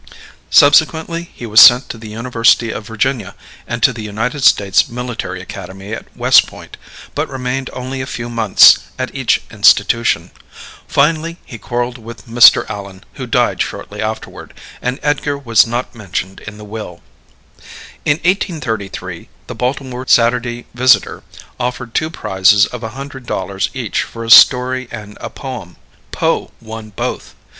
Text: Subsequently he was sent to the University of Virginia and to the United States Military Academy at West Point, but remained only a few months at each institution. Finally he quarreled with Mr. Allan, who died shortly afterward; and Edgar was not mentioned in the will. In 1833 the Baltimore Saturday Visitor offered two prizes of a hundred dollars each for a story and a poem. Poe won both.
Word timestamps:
Subsequently 0.49 1.29
he 1.31 1.45
was 1.45 1.61
sent 1.61 1.87
to 1.89 1.95
the 1.99 2.09
University 2.09 2.71
of 2.71 2.87
Virginia 2.87 3.35
and 3.67 3.83
to 3.83 3.93
the 3.93 4.01
United 4.01 4.43
States 4.43 4.89
Military 4.89 5.39
Academy 5.43 5.93
at 5.93 6.07
West 6.17 6.47
Point, 6.47 6.75
but 7.13 7.29
remained 7.29 7.69
only 7.71 8.01
a 8.01 8.07
few 8.07 8.27
months 8.27 8.79
at 8.97 9.13
each 9.13 9.43
institution. 9.51 10.31
Finally 10.87 11.37
he 11.45 11.59
quarreled 11.59 11.99
with 11.99 12.25
Mr. 12.27 12.67
Allan, 12.67 13.03
who 13.13 13.27
died 13.27 13.61
shortly 13.61 14.01
afterward; 14.01 14.55
and 14.81 14.99
Edgar 15.03 15.37
was 15.37 15.67
not 15.67 15.93
mentioned 15.93 16.39
in 16.47 16.57
the 16.57 16.65
will. 16.65 17.03
In 18.03 18.17
1833 18.25 19.29
the 19.45 19.53
Baltimore 19.53 20.05
Saturday 20.07 20.65
Visitor 20.73 21.21
offered 21.59 21.93
two 21.93 22.09
prizes 22.09 22.65
of 22.65 22.81
a 22.81 22.89
hundred 22.97 23.27
dollars 23.27 23.69
each 23.75 24.01
for 24.01 24.23
a 24.23 24.31
story 24.31 24.87
and 24.89 25.15
a 25.21 25.29
poem. 25.29 25.75
Poe 26.11 26.49
won 26.59 26.89
both. 26.89 27.35